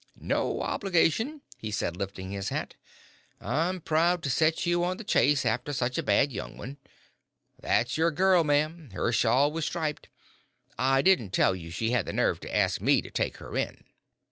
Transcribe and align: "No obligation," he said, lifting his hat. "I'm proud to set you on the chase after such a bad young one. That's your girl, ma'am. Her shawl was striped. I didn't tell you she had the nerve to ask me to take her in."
"No 0.19 0.63
obligation," 0.63 1.41
he 1.59 1.69
said, 1.69 1.95
lifting 1.95 2.31
his 2.31 2.49
hat. 2.49 2.73
"I'm 3.39 3.79
proud 3.79 4.23
to 4.23 4.31
set 4.31 4.65
you 4.65 4.83
on 4.83 4.97
the 4.97 5.03
chase 5.03 5.45
after 5.45 5.73
such 5.73 5.95
a 5.99 6.01
bad 6.01 6.31
young 6.31 6.57
one. 6.57 6.77
That's 7.59 7.97
your 7.97 8.09
girl, 8.09 8.43
ma'am. 8.43 8.89
Her 8.93 9.11
shawl 9.11 9.51
was 9.51 9.65
striped. 9.65 10.09
I 10.75 11.03
didn't 11.03 11.33
tell 11.33 11.55
you 11.55 11.69
she 11.69 11.91
had 11.91 12.07
the 12.07 12.13
nerve 12.13 12.39
to 12.39 12.55
ask 12.57 12.81
me 12.81 13.03
to 13.03 13.11
take 13.11 13.37
her 13.37 13.55
in." 13.55 13.83